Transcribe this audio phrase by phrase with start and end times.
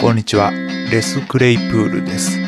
[0.00, 0.50] こんにちは。
[0.50, 2.38] レス・クレイプールです。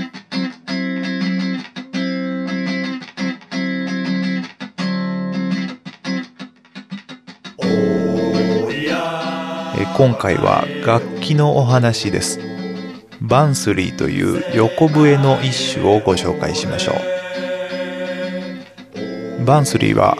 [9.76, 12.40] え今回は楽器のお話です。
[13.20, 16.94] バンスリーという横笛の一種をご紹介しましょ
[19.42, 19.44] う。
[19.44, 20.14] バンスリーは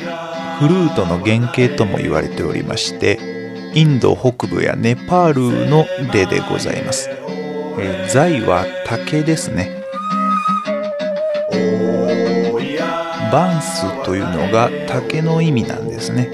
[0.60, 3.41] フルートの原型とも言われておりまして
[3.75, 7.08] インド北部やネパールの例でございます、
[7.79, 9.82] え材は竹ですね。
[13.32, 16.30] バンスというのが竹の意味なんですね。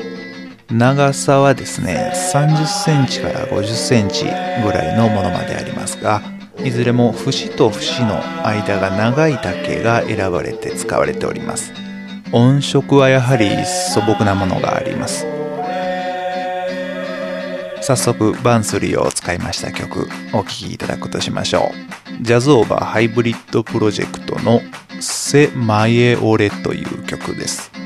[0.71, 4.31] 長さはですね30センチから50センチぐ
[4.73, 6.21] らいのものまでありますが
[6.63, 11.73] いずれも節と節の間が長い竹が選ばれて使われております。
[12.33, 15.38] 音色はやはり素朴なものがあります。
[17.89, 21.73] 早速バンスリーを使いました曲お聴きいただくとしましょ
[22.21, 22.23] う。
[22.23, 24.61] ジャズオーバーハイブリッドプロジェクトの
[25.01, 27.78] 「セ・マエオレ」という曲です。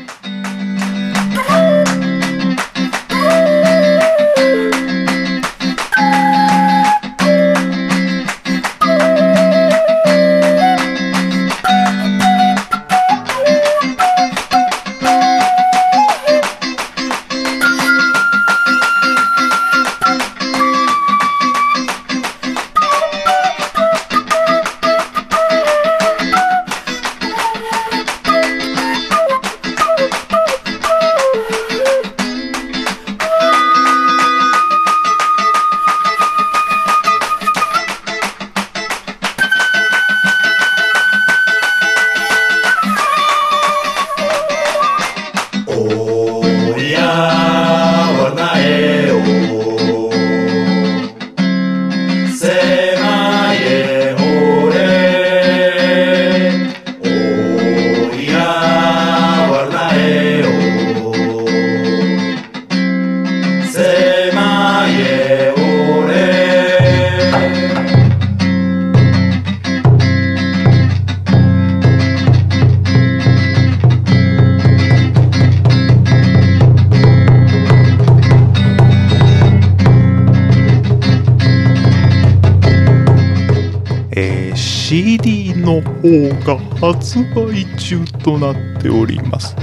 [84.25, 89.57] えー CD の方が発売中となっております。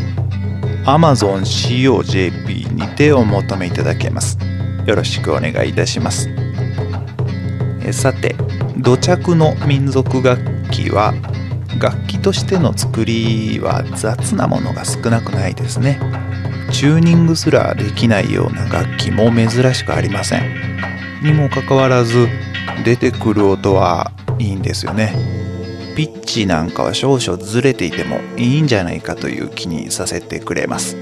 [0.84, 4.38] Amazon COJP にてお求めいただけます。
[4.86, 6.28] よろしくお願いいたします。
[6.30, 8.36] えーさて
[8.78, 11.14] 土着の民族楽器は
[11.80, 16.00] 楽器としての作りは雑なものが少なくないですね。
[16.72, 20.44] チューニングすらできないような楽器も珍しくありません。
[21.24, 22.28] にもかかわらず
[22.84, 25.14] 出てくる音はいいんですよね。
[25.96, 30.98] ピッチなんかは少々ずれていてもいいんじゃないかという気にさせてくれます。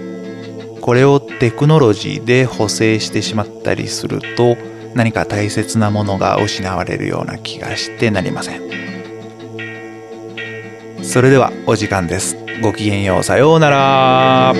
[0.81, 4.57] これをテクノロジーで補正してしまったりすると
[4.95, 8.61] 何か大切なものが失われるような気がしてなりません。
[11.03, 12.37] それではお時間です。
[12.61, 13.23] ごきげんよう。
[13.23, 14.53] さようなら。